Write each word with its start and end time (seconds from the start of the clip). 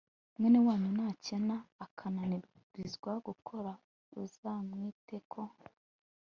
mwene 0.39 0.59
wanyu 0.67 0.89
nakena 0.97 1.55
akananirizwa 1.85 3.11
gukora, 3.27 3.71
uzamwiteko 4.21 5.41